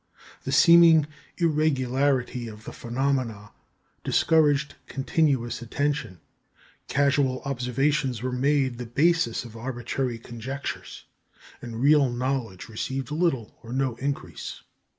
The 0.45 0.51
seeming 0.51 1.05
irregularity 1.37 2.47
of 2.47 2.65
the 2.65 2.73
phenomena 2.73 3.51
discouraged 4.03 4.73
continuous 4.87 5.61
attention; 5.61 6.19
casual 6.87 7.43
observations 7.43 8.23
were 8.23 8.31
made 8.31 8.79
the 8.79 8.87
basis 8.87 9.45
of 9.45 9.55
arbitrary 9.55 10.17
conjectures, 10.17 11.05
and 11.61 11.81
real 11.83 12.09
knowledge 12.09 12.67
received 12.67 13.11
little 13.11 13.59
or 13.61 13.71
no 13.71 13.95
increase. 13.97 14.63